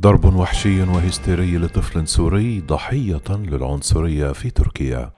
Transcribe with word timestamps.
ضرب 0.00 0.34
وحشي 0.34 0.82
وهستيري 0.82 1.58
لطفل 1.58 2.08
سوري 2.08 2.60
ضحية 2.60 3.28
للعنصرية 3.30 4.32
في 4.32 4.50
تركيا. 4.50 5.10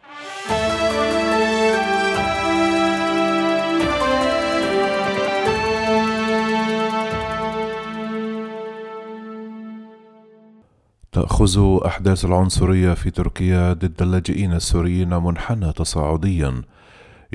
تأخذ 11.13 11.79
أحداث 11.87 12.25
العنصرية 12.25 12.95
في 12.95 13.11
تركيا 13.11 13.73
ضد 13.73 14.03
اللاجئين 14.03 14.53
السوريين 14.53 15.15
منحنى 15.15 15.73
تصاعديا 15.73 16.63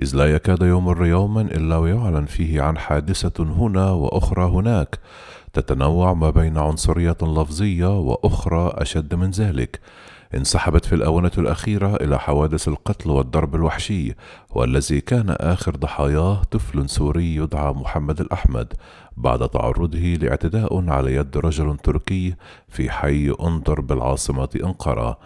إذ 0.04 0.16
لا 0.16 0.36
يكاد 0.36 0.62
يمر 0.62 1.06
يوما 1.06 1.42
إلا 1.42 1.78
ويعلن 1.78 2.26
فيه 2.26 2.62
عن 2.62 2.78
حادثة 2.78 3.44
هنا 3.44 3.92
وأخرى 3.92 4.44
هناك. 4.44 5.00
تتنوع 5.54 6.14
ما 6.14 6.30
بين 6.30 6.58
عنصرية 6.58 7.18
لفظية 7.22 8.00
وأخرى 8.00 8.74
أشد 8.76 9.16
من 9.16 9.32
ذلك. 9.32 9.80
انسحبت 10.36 10.86
في 10.86 10.96
الآونة 10.96 11.32
الأخيرة 11.38 11.96
إلى 11.96 12.20
حوادث 12.20 12.68
القتل 12.68 13.10
والضرب 13.10 13.56
الوحشي 13.56 14.16
والذي 14.50 15.02
كان 15.02 15.30
آخر 15.30 15.76
ضحاياه 15.76 16.42
طفل 16.52 16.90
سوري 16.90 17.36
يدعى 17.36 17.74
محمد 17.74 18.22
الأحمد 18.22 18.74
بعد 19.18 19.50
تعرضه 19.50 20.00
لاعتداء 20.00 20.90
على 20.90 21.16
يد 21.16 21.38
رجل 21.38 21.78
تركي 21.78 22.36
في 22.68 22.92
حي 22.92 23.34
أنظر 23.42 23.82
بالعاصمة 23.82 24.50
أنقرة. 24.64 25.18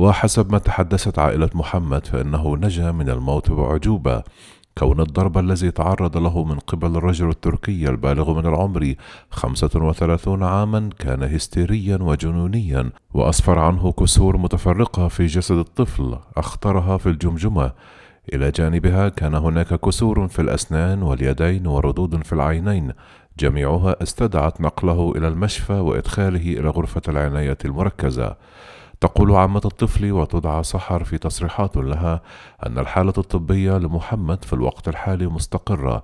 وحسب 0.00 0.52
ما 0.52 0.58
تحدثت 0.58 1.18
عائلة 1.18 1.50
محمد 1.54 2.06
فإنه 2.06 2.56
نجا 2.56 2.92
من 2.92 3.10
الموت 3.10 3.50
بعجوبة 3.50 4.22
كون 4.78 5.00
الضرب 5.00 5.38
الذي 5.38 5.70
تعرض 5.70 6.16
له 6.16 6.44
من 6.44 6.58
قبل 6.58 6.96
الرجل 6.96 7.28
التركي 7.28 7.88
البالغ 7.88 8.32
من 8.40 8.46
العمر 8.46 8.94
35 9.30 10.42
عاما 10.42 10.90
كان 10.98 11.22
هستيريا 11.22 11.98
وجنونيا 12.00 12.90
وأسفر 13.14 13.58
عنه 13.58 13.92
كسور 13.92 14.36
متفرقة 14.36 15.08
في 15.08 15.26
جسد 15.26 15.56
الطفل 15.56 16.18
أخطرها 16.36 16.96
في 16.96 17.08
الجمجمة. 17.08 17.72
إلى 18.32 18.50
جانبها 18.50 19.08
كان 19.08 19.34
هناك 19.34 19.74
كسور 19.74 20.28
في 20.28 20.42
الأسنان 20.42 21.02
واليدين 21.02 21.66
وردود 21.66 22.22
في 22.22 22.32
العينين. 22.32 22.92
جميعها 23.38 24.02
استدعت 24.02 24.60
نقله 24.60 25.12
إلى 25.16 25.28
المشفى 25.28 25.72
وإدخاله 25.72 26.60
إلى 26.60 26.68
غرفة 26.68 27.02
العناية 27.08 27.58
المركزة. 27.64 28.36
تقول 29.00 29.32
عمة 29.32 29.60
الطفل 29.64 30.12
وتدعى 30.12 30.62
سحر 30.62 31.04
في 31.04 31.18
تصريحات 31.18 31.76
لها 31.76 32.22
أن 32.66 32.78
الحالة 32.78 33.12
الطبية 33.18 33.78
لمحمد 33.78 34.44
في 34.44 34.52
الوقت 34.52 34.88
الحالي 34.88 35.26
مستقرة. 35.26 36.02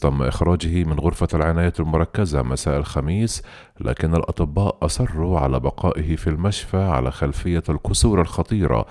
تم 0.00 0.22
إخراجه 0.22 0.84
من 0.84 1.00
غرفة 1.00 1.28
العناية 1.34 1.72
المركزة 1.80 2.42
مساء 2.42 2.78
الخميس 2.78 3.42
لكن 3.80 4.14
الأطباء 4.14 4.76
أصروا 4.82 5.40
على 5.40 5.60
بقائه 5.60 6.16
في 6.16 6.30
المشفى 6.30 6.76
على 6.76 7.10
خلفية 7.10 7.62
الكسور 7.68 8.20
الخطيرة 8.20 8.86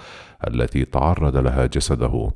التي 0.47 0.85
تعرض 0.85 1.37
لها 1.37 1.65
جسده. 1.65 2.31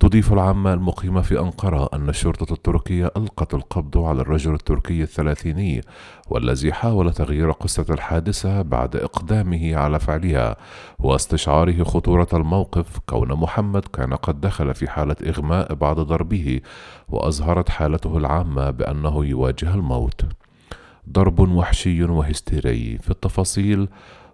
تضيف 0.00 0.32
العامة 0.32 0.72
المقيمة 0.72 1.20
في 1.20 1.40
أنقرة 1.40 1.88
أن 1.94 2.08
الشرطة 2.08 2.52
التركية 2.52 3.10
ألقت 3.16 3.54
القبض 3.54 3.98
على 3.98 4.20
الرجل 4.22 4.54
التركي 4.54 5.02
الثلاثيني 5.02 5.80
والذي 6.28 6.72
حاول 6.72 7.12
تغيير 7.12 7.50
قصة 7.50 7.86
الحادثة 7.90 8.62
بعد 8.62 8.96
إقدامه 8.96 9.76
على 9.76 10.00
فعلها 10.00 10.56
واستشعاره 10.98 11.82
خطورة 11.84 12.28
الموقف 12.32 12.98
كون 13.06 13.32
محمد 13.32 13.84
كان 13.84 14.14
قد 14.14 14.40
دخل 14.40 14.74
في 14.74 14.90
حالة 14.90 15.16
إغماء 15.26 15.74
بعد 15.74 15.96
ضربه 15.96 16.60
وأظهرت 17.08 17.68
حالته 17.68 18.16
العامة 18.16 18.70
بأنه 18.70 19.24
يواجه 19.24 19.74
الموت. 19.74 20.24
ضرب 21.12 21.40
وحشي 21.40 22.04
وهستيري 22.04 22.98
في 22.98 23.10
التفاصيل 23.10 23.88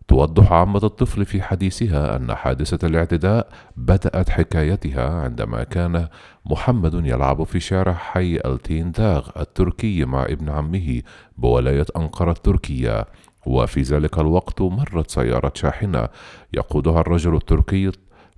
توضح 0.08 0.52
عمة 0.52 0.80
الطفل 0.84 1.24
في 1.24 1.42
حديثها 1.42 2.16
أن 2.16 2.34
حادثة 2.34 2.88
الاعتداء 2.88 3.48
بدأت 3.76 4.30
حكايتها 4.30 5.22
عندما 5.22 5.64
كان 5.64 6.08
محمد 6.44 6.94
يلعب 6.94 7.42
في 7.42 7.60
شارع 7.60 7.92
حي 7.92 8.36
التين 8.44 8.92
داغ 8.92 9.28
التركي 9.40 10.04
مع 10.04 10.22
ابن 10.22 10.48
عمه 10.48 11.02
بولاية 11.38 11.86
أنقرة 11.96 12.30
التركية 12.30 13.06
وفي 13.46 13.82
ذلك 13.82 14.18
الوقت 14.18 14.62
مرت 14.62 15.10
سيارة 15.10 15.52
شاحنة 15.54 16.08
يقودها 16.52 17.00
الرجل 17.00 17.34
التركي 17.34 17.90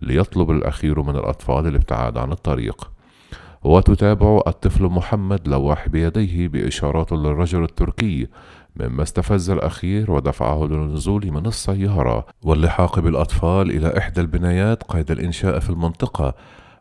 ليطلب 0.02 0.50
الأخير 0.50 1.02
من 1.02 1.16
الأطفال 1.16 1.66
الابتعاد 1.66 2.18
عن 2.18 2.32
الطريق. 2.32 2.90
وتتابع 3.64 4.40
الطفل 4.46 4.84
محمد 4.84 5.48
لواح 5.48 5.88
بيديه 5.88 6.48
بإشارات 6.48 7.12
للرجل 7.12 7.62
التركي 7.62 8.28
مما 8.78 9.02
استفز 9.02 9.50
الأخير 9.50 10.10
ودفعه 10.10 10.64
للنزول 10.64 11.32
من 11.32 11.46
السيارة 11.46 12.26
واللحاق 12.42 13.00
بالأطفال 13.00 13.70
إلى 13.70 13.98
إحدى 13.98 14.20
البنايات 14.20 14.82
قيد 14.82 15.10
الإنشاء 15.10 15.58
في 15.58 15.70
المنطقة. 15.70 16.34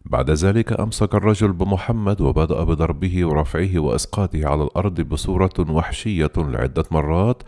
بعد 0.06 0.31
ذلك 0.31 0.80
أمسك 0.80 1.16
الرجل 1.16 1.53
بمحمد 1.53 2.22
وبدأ 2.22 2.63
بضربه 2.63 3.25
ورفعه 3.25 3.80
وإسقاطه 3.80 4.47
على 4.47 4.63
الأرض 4.63 5.02
بصورة 5.02 5.53
وحشية 5.59 6.31
لعدة 6.38 6.84
مرات 6.91 7.44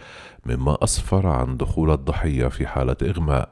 مما 0.46 0.78
أسفر 0.84 1.28
عن 1.28 1.58
دخول 1.58 1.92
الضحية 1.92 2.48
في 2.48 2.68
حالة 2.68 2.96
إغماء. 3.04 3.50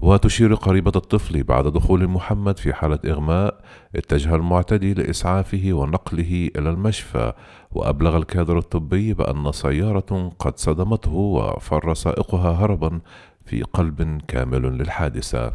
وتشير 0.00 0.54
قريبة 0.54 0.92
الطفل 0.96 1.42
بعد 1.42 1.66
دخول 1.66 2.08
محمد 2.08 2.58
في 2.58 2.72
حالة 2.72 2.98
إغماء 3.06 3.60
اتجه 3.96 4.34
المعتدي 4.34 4.94
لإسعافه 4.94 5.68
ونقله 5.72 6.50
إلى 6.56 6.70
المشفى 6.70 7.32
وأبلغ 7.72 8.16
الكادر 8.16 8.58
الطبي 8.58 9.14
بأن 9.14 9.52
سيارة 9.52 10.32
قد 10.38 10.58
صدمته 10.58 11.14
وفر 11.14 11.94
سائقها 11.94 12.50
هربا 12.50 13.00
في 13.48 13.62
قلب 13.62 14.20
كامل 14.28 14.62
للحادثة. 14.62 15.52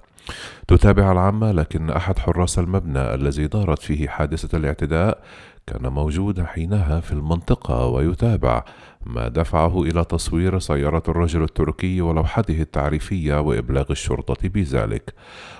تتابع 0.67 1.11
العامة 1.11 1.51
لكن 1.51 1.89
أحد 1.89 2.19
حراس 2.19 2.59
المبنى 2.59 3.13
الذي 3.13 3.47
دارت 3.47 3.79
فيه 3.81 4.07
حادثة 4.07 4.57
الاعتداء 4.57 5.23
كان 5.67 5.87
موجودا 5.87 6.45
حينها 6.45 6.99
في 6.99 7.11
المنطقة 7.11 7.85
ويتابع 7.85 8.63
ما 9.05 9.27
دفعه 9.27 9.83
إلى 9.83 10.05
تصوير 10.05 10.59
سيارة 10.59 11.03
الرجل 11.07 11.43
التركي 11.43 12.01
ولوحته 12.01 12.61
التعريفية 12.61 13.41
وإبلاغ 13.41 13.85
الشرطة 13.91 14.49
بذلك. 14.49 15.13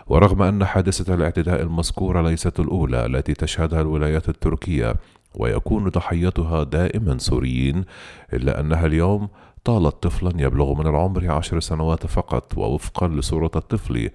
ورغم 0.08 0.42
أن 0.42 0.66
حادثة 0.66 1.14
الاعتداء 1.14 1.62
المذكورة 1.62 2.22
ليست 2.22 2.60
الأولى 2.60 3.06
التي 3.06 3.34
تشهدها 3.34 3.82
الولايات 3.82 4.30
التركية 4.30 4.96
ويكون 5.36 5.90
ضحيتها 5.90 6.64
دائما 6.64 7.18
سوريين 7.18 7.86
إلا 8.34 8.60
أنها 8.60 8.86
اليوم 8.86 9.30
طالت 9.64 10.04
طفلا 10.04 10.32
يبلغ 10.36 10.74
من 10.74 10.88
العمر 10.88 11.32
عشر 11.32 11.60
سنوات 11.60 12.06
فقط 12.06 12.58
ووفقا 12.58 13.08
لصورة 13.08 13.52
الطفل 13.56 14.10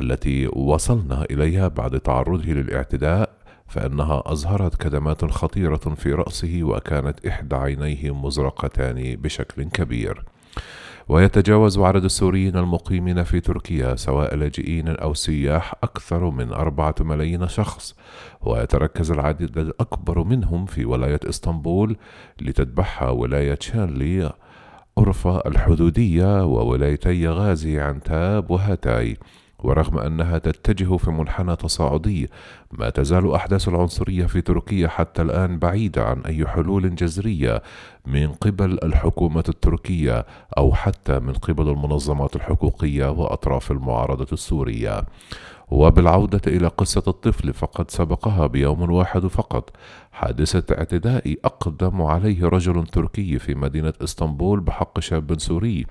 التي 0.00 0.46
وصلنا 0.46 1.24
إليها 1.30 1.68
بعد 1.68 2.00
تعرضه 2.00 2.44
للاعتداء 2.44 3.30
فإنها 3.66 4.22
أظهرت 4.26 4.74
كدمات 4.82 5.24
خطيرة 5.24 5.76
في 5.76 6.12
رأسه 6.12 6.60
وكانت 6.62 7.26
إحدى 7.26 7.56
عينيه 7.56 8.14
مزرقتان 8.14 9.16
بشكل 9.16 9.62
كبير. 9.62 10.24
ويتجاوز 11.08 11.78
عدد 11.78 12.04
السوريين 12.04 12.56
المقيمين 12.56 13.22
في 13.24 13.40
تركيا 13.40 13.96
سواء 13.96 14.34
لاجئين 14.36 14.88
أو 14.88 15.14
سياح 15.14 15.74
أكثر 15.82 16.30
من 16.30 16.52
أربعة 16.52 16.94
ملايين 17.00 17.48
شخص 17.48 17.94
ويتركز 18.40 19.10
العدد 19.10 19.58
الأكبر 19.58 20.24
منهم 20.24 20.66
في 20.66 20.84
ولاية 20.84 21.20
إسطنبول 21.28 21.96
لتتبعها 22.40 23.10
ولاية 23.10 23.58
شانلي 23.60 24.32
أرفا 24.98 25.48
الحدودية 25.48 26.44
وولايتي 26.44 27.28
غازي 27.28 27.80
عنتاب 27.80 28.50
وهاتاي. 28.50 29.16
ورغم 29.58 29.98
أنها 29.98 30.38
تتجه 30.38 30.96
في 30.96 31.10
منحنى 31.10 31.56
تصاعدي 31.56 32.30
ما 32.72 32.90
تزال 32.90 33.32
أحداث 33.32 33.68
العنصرية 33.68 34.26
في 34.26 34.40
تركيا 34.40 34.88
حتى 34.88 35.22
الآن 35.22 35.58
بعيدة 35.58 36.04
عن 36.04 36.20
أي 36.20 36.46
حلول 36.46 36.94
جذرية 36.94 37.62
من 38.06 38.32
قبل 38.32 38.78
الحكومة 38.82 39.44
التركية 39.48 40.26
أو 40.58 40.72
حتى 40.72 41.18
من 41.18 41.32
قبل 41.32 41.68
المنظمات 41.68 42.36
الحقوقية 42.36 43.10
وأطراف 43.10 43.70
المعارضة 43.70 44.26
السورية. 44.32 45.04
وبالعودة 45.68 46.40
إلى 46.46 46.68
قصة 46.68 47.02
الطفل 47.08 47.52
فقد 47.52 47.90
سبقها 47.90 48.46
بيوم 48.46 48.90
واحد 48.92 49.26
فقط. 49.26 49.70
حادثة 50.12 50.76
اعتداء 50.78 51.36
أقدم 51.44 52.02
عليه 52.02 52.46
رجل 52.46 52.86
تركي 52.86 53.38
في 53.38 53.54
مدينة 53.54 53.92
إسطنبول 54.04 54.60
بحق 54.60 55.00
شاب 55.00 55.40
سوري 55.40 55.86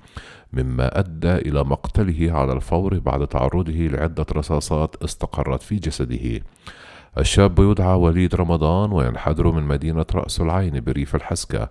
مما 0.54 1.00
أدى 1.00 1.34
إلى 1.36 1.64
مقتله 1.64 2.32
على 2.32 2.54
الفور 2.54 3.00
بعد 3.00 3.28
تعرضه 3.28 3.74
لعدة 3.74 4.26
رصاصات 4.36 4.96
استقرت 5.04 5.62
في 5.64 5.76
جسده. 5.76 6.42
الشاب 7.18 7.60
يدعى 7.60 7.98
وليد 7.98 8.36
رمضان 8.36 8.92
وينحدر 8.92 9.52
من 9.52 9.64
مدينة 9.64 10.06
رأس 10.16 10.42
العين 10.42 10.80
بريف 10.82 11.16
الحسكة 11.16 11.70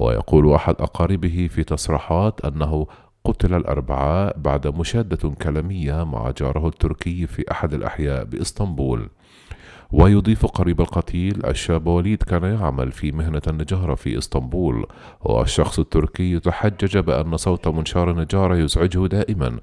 ويقول 0.00 0.52
أحد 0.52 0.74
أقاربه 0.80 1.48
في 1.50 1.64
تصريحات 1.64 2.44
أنه 2.44 2.86
قتل 3.24 3.54
الأربعاء 3.54 4.38
بعد 4.38 4.66
مشادة 4.66 5.30
كلامية 5.42 6.04
مع 6.04 6.30
جاره 6.30 6.68
التركي 6.68 7.26
في 7.26 7.44
أحد 7.50 7.74
الأحياء 7.74 8.24
بإسطنبول. 8.24 9.08
ويضيف 9.92 10.46
قريب 10.46 10.80
القتيل 10.80 11.46
الشاب 11.46 11.86
وليد 11.86 12.22
كان 12.22 12.44
يعمل 12.44 12.92
في 12.92 13.12
مهنة 13.12 13.42
النجارة 13.48 13.94
في 13.94 14.18
إسطنبول 14.18 14.86
والشخص 15.20 15.78
التركي 15.78 16.40
تحجج 16.40 16.98
بأن 16.98 17.36
صوت 17.36 17.68
منشار 17.68 18.10
النجارة 18.10 18.56
يزعجه 18.56 19.06
دائما 19.06 19.58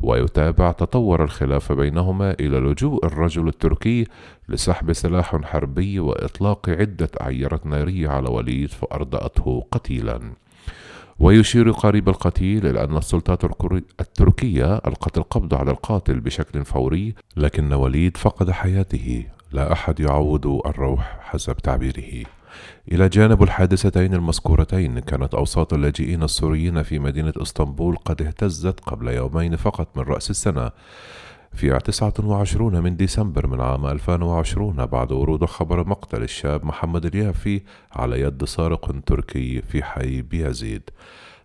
ويتابع 0.00 0.72
تطور 0.72 1.24
الخلاف 1.24 1.72
بينهما 1.72 2.30
إلى 2.40 2.58
لجوء 2.58 3.06
الرجل 3.06 3.48
التركي 3.48 4.06
لسحب 4.48 4.92
سلاح 4.92 5.36
حربي 5.36 6.00
وإطلاق 6.00 6.70
عدة 6.70 7.10
أعيرة 7.20 7.60
نارية 7.64 8.08
على 8.08 8.28
وليد 8.30 8.70
فأردأته 8.70 9.66
قتيلا. 9.72 10.20
ويشير 11.18 11.70
قريب 11.70 12.08
القتيل 12.08 12.66
إلى 12.66 12.84
أن 12.84 12.96
السلطات 12.96 13.44
التركية 14.00 14.74
ألقت 14.74 15.18
القبض 15.18 15.54
على 15.54 15.70
القاتل 15.70 16.20
بشكل 16.20 16.64
فوري 16.64 17.14
لكن 17.36 17.72
وليد 17.72 18.16
فقد 18.16 18.50
حياته. 18.50 19.26
لا 19.52 19.72
أحد 19.72 20.00
يعوض 20.00 20.46
الروح 20.66 21.18
حسب 21.20 21.56
تعبيره. 21.56 22.26
إلى 22.92 23.08
جانب 23.08 23.42
الحادثتين 23.42 24.14
المذكورتين 24.14 24.98
كانت 24.98 25.34
أوساط 25.34 25.74
اللاجئين 25.74 26.22
السوريين 26.22 26.82
في 26.82 26.98
مدينة 26.98 27.32
إسطنبول 27.42 27.96
قد 27.96 28.22
اهتزت 28.22 28.80
قبل 28.80 29.08
يومين 29.08 29.56
فقط 29.56 29.88
من 29.96 30.02
رأس 30.02 30.30
السنة. 30.30 30.70
في 31.52 31.78
29 31.78 32.82
من 32.82 32.96
ديسمبر 32.96 33.46
من 33.46 33.60
عام 33.60 33.86
2020 33.86 34.86
بعد 34.86 35.12
ورود 35.12 35.44
خبر 35.44 35.88
مقتل 35.88 36.22
الشاب 36.22 36.64
محمد 36.64 37.06
اليافي 37.06 37.62
على 37.92 38.20
يد 38.20 38.44
سارق 38.44 38.94
تركي 39.06 39.62
في 39.62 39.82
حي 39.82 40.22
بيزيد. 40.22 40.90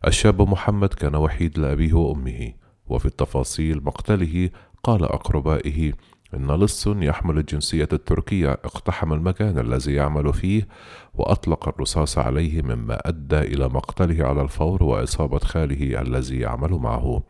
الشاب 0.08 0.42
محمد 0.42 0.94
كان 0.94 1.16
وحيد 1.16 1.60
لأبيه 1.60 1.94
وأمه 1.94 2.54
وفي 2.88 3.06
التفاصيل 3.06 3.84
مقتله 3.84 4.50
قال 4.84 5.04
أقربائه 5.04 5.94
إن 6.34 6.52
لص 6.52 6.88
يحمل 6.88 7.38
الجنسية 7.38 7.90
التركية 7.94 8.52
اقتحم 8.52 9.14
المكان 9.14 9.60
الذي 9.60 9.94
يعمل 9.94 10.34
فيه 10.34 10.68
وأطلق 11.14 11.68
الرصاص 11.68 12.18
عليه 12.18 12.62
مما 12.62 13.08
أدى 13.08 13.40
إلى 13.40 13.68
مقتله 13.68 14.26
على 14.26 14.42
الفور 14.42 14.84
وإصابة 14.84 15.40
خاله 15.40 16.02
الذي 16.02 16.40
يعمل 16.40 16.72
معه. 16.72 17.22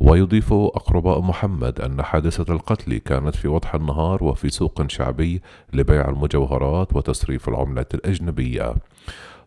ويضيف 0.00 0.52
أقرباء 0.52 1.20
محمد 1.20 1.80
أن 1.80 2.02
حادثة 2.02 2.54
القتل 2.54 2.98
كانت 2.98 3.36
في 3.36 3.48
وضح 3.48 3.74
النهار 3.74 4.24
وفي 4.24 4.48
سوق 4.48 4.86
شعبي 4.88 5.42
لبيع 5.72 6.08
المجوهرات 6.08 6.96
وتصريف 6.96 7.48
العملات 7.48 7.94
الأجنبية. 7.94 8.74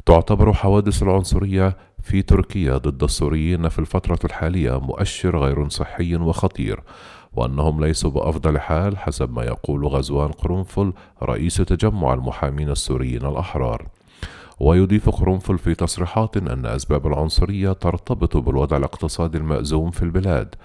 تعتبر 0.05 0.53
حوادث 0.53 1.03
العنصرية 1.03 1.77
في 2.01 2.21
تركيا 2.21 2.77
ضد 2.77 3.03
السوريين 3.03 3.69
في 3.69 3.79
الفترة 3.79 4.19
الحالية 4.25 4.79
مؤشر 4.79 5.37
غير 5.37 5.69
صحي 5.69 6.15
وخطير. 6.15 6.83
وأنهم 7.35 7.85
ليسوا 7.85 8.11
بأفضل 8.11 8.59
حال 8.59 8.97
حسب 8.97 9.33
ما 9.33 9.43
يقول 9.43 9.87
غزوان 9.87 10.31
قرنفل 10.31 10.93
رئيس 11.23 11.55
تجمع 11.55 12.13
المحامين 12.13 12.69
السوريين 12.69 13.25
الأحرار. 13.25 13.87
ويضيف 14.59 15.09
قرنفل 15.09 15.57
في 15.57 15.75
تصريحات 15.75 16.37
أن 16.37 16.65
أسباب 16.65 17.07
العنصرية 17.07 17.71
ترتبط 17.71 18.37
بالوضع 18.37 18.77
الاقتصادي 18.77 19.37
المأزوم 19.37 19.91
في 19.91 20.03
البلاد 20.03 20.55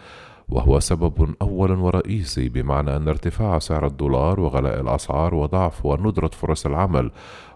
وهو 0.49 0.81
سبب 0.81 1.35
أول 1.43 1.71
ورئيسي 1.71 2.49
بمعنى 2.49 2.97
أن 2.97 3.09
ارتفاع 3.09 3.59
سعر 3.59 3.87
الدولار 3.87 4.41
وغلاء 4.41 4.81
الأسعار 4.81 5.35
وضعف 5.35 5.87
وندرة 5.87 6.29
فرص 6.29 6.67
العمل 6.67 7.11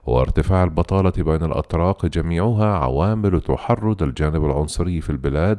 وارتفاع 0.06 0.64
البطالة 0.64 1.12
بين 1.16 1.44
الأتراك 1.44 2.06
جميعها 2.06 2.78
عوامل 2.78 3.40
تحرض 3.40 4.02
الجانب 4.02 4.44
العنصري 4.44 5.00
في 5.00 5.10
البلاد 5.10 5.58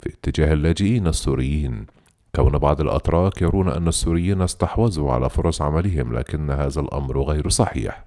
في 0.00 0.08
اتجاه 0.08 0.52
اللاجئين 0.52 1.06
السوريين. 1.06 1.86
كون 2.36 2.58
بعض 2.58 2.80
الأتراك 2.80 3.42
يرون 3.42 3.68
أن 3.68 3.88
السوريين 3.88 4.42
استحوذوا 4.42 5.12
على 5.12 5.30
فرص 5.30 5.62
عملهم 5.62 6.12
لكن 6.12 6.50
هذا 6.50 6.80
الأمر 6.80 7.22
غير 7.22 7.48
صحيح. 7.48 8.04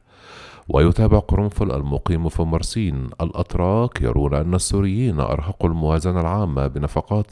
ويتابع 0.70 1.20
قرنفل 1.20 1.72
المقيم 1.72 2.30
في 2.30 2.44
مرسين. 2.44 3.10
الأتراك 3.22 4.02
يرون 4.02 4.34
أن 4.34 4.54
السوريين 4.54 5.20
أرهقوا 5.20 5.70
الموازنة 5.70 6.22
العامة 6.22 6.68
بنفقات 6.68 7.32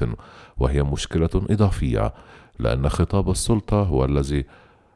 وهي 0.57 0.83
مشكلة 0.83 1.29
إضافية 1.35 2.13
لأن 2.59 2.89
خطاب 2.89 3.29
السلطة 3.29 3.83
هو 3.83 4.05
الذي 4.05 4.45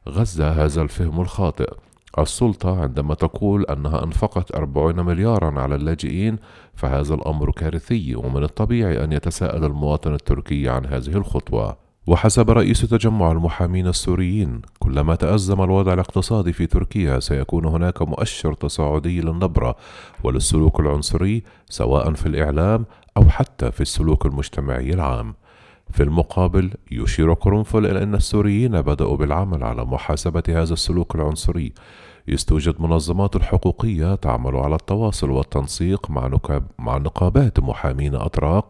غذى 0.09 0.43
هذا 0.43 0.81
الفهم 0.81 1.21
الخاطئ. 1.21 1.73
السلطة 2.19 2.81
عندما 2.81 3.13
تقول 3.13 3.65
أنها 3.65 4.03
أنفقت 4.03 4.55
أربعين 4.55 4.99
مليارا 4.99 5.61
على 5.61 5.75
اللاجئين 5.75 6.37
فهذا 6.73 7.13
الأمر 7.13 7.51
كارثي 7.51 8.15
ومن 8.15 8.43
الطبيعي 8.43 9.03
أن 9.03 9.11
يتساءل 9.11 9.65
المواطن 9.65 10.13
التركي 10.13 10.69
عن 10.69 10.85
هذه 10.85 11.17
الخطوة. 11.17 11.88
وحسب 12.07 12.49
رئيس 12.49 12.81
تجمع 12.81 13.31
المحامين 13.31 13.87
السوريين 13.87 14.61
كلما 14.79 15.15
تأزم 15.15 15.61
الوضع 15.61 15.93
الاقتصادي 15.93 16.53
في 16.53 16.67
تركيا 16.67 17.19
سيكون 17.19 17.65
هناك 17.65 18.01
مؤشر 18.01 18.53
تصاعدي 18.53 19.21
للنبرة 19.21 19.75
وللسلوك 20.23 20.79
العنصري 20.79 21.43
سواء 21.69 22.13
في 22.13 22.25
الإعلام 22.25 22.85
أو 23.17 23.29
حتى 23.29 23.71
في 23.71 23.81
السلوك 23.81 24.25
المجتمعي 24.25 24.93
العام. 24.93 25.35
في 25.91 26.03
المقابل 26.03 26.71
يشير 26.91 27.33
قرنفل 27.33 27.85
إلى 27.85 28.03
أن 28.03 28.15
السوريين 28.15 28.81
بدأوا 28.81 29.17
بالعمل 29.17 29.63
على 29.63 29.85
محاسبة 29.85 30.43
هذا 30.49 30.73
السلوك 30.73 31.15
العنصري. 31.15 31.73
يستوجد 32.27 32.75
منظمات 32.79 33.35
الحقوقية 33.35 34.15
تعمل 34.15 34.55
على 34.55 34.75
التواصل 34.75 35.29
والتنسيق 35.29 36.09
مع, 36.09 36.27
نقاب 36.27 36.63
مع 36.79 36.97
نقابات 36.97 37.59
محامين 37.59 38.15
أتراك 38.15 38.65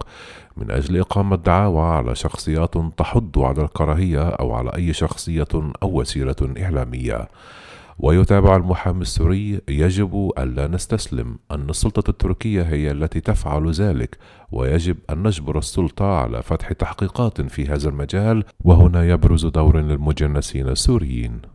من 0.56 0.70
أجل 0.70 0.98
إقامة 1.00 1.36
دعاوى 1.36 1.80
على 1.82 2.14
شخصيات 2.14 2.74
تحض 2.96 3.38
على 3.38 3.62
الكراهية 3.62 4.28
أو 4.28 4.52
على 4.52 4.70
أي 4.74 4.92
شخصية 4.92 5.48
أو 5.82 6.00
وسيلة 6.00 6.36
إعلامية. 6.58 7.28
ويتابع 8.02 8.56
المحامي 8.56 9.02
السوري 9.02 9.60
يجب 9.68 10.30
ألا 10.38 10.68
نستسلم. 10.68 11.38
أن 11.50 11.70
السلطة 11.70 12.10
التركية 12.10 12.62
هي 12.62 12.90
التي 12.90 13.20
تفعل 13.20 13.70
ذلك 13.70 14.18
ويجب 14.52 14.96
أن 15.10 15.22
نجبر 15.22 15.58
السلطة 15.58 16.04
على 16.04 16.42
فتح 16.42 16.72
تحقيقات 16.72 17.40
في 17.40 17.66
هذا 17.66 17.88
المجال. 17.88 18.44
وهنا 18.64 19.04
يبرز 19.08 19.46
دور 19.46 19.80
للمجنسين 19.80 20.68
السوريين. 20.68 21.40